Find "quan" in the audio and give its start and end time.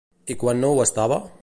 0.43-0.63